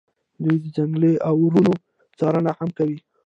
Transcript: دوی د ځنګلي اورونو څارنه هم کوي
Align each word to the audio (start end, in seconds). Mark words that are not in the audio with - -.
دوی 0.43 0.57
د 0.63 0.65
ځنګلي 0.75 1.13
اورونو 1.29 1.73
څارنه 2.19 2.51
هم 2.57 2.69
کوي 2.77 2.97